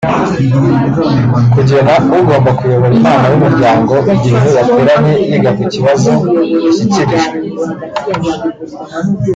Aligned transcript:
kugena 1.53 1.93
ugomba 2.19 2.49
kuyobora 2.59 2.93
inama 2.99 3.25
y’umuryango 3.31 3.93
igihe 4.15 4.45
yateranye 4.57 5.13
yiga 5.29 5.51
ku 5.57 5.63
bibazo 5.73 6.11
yashyikirijwe 6.63 7.35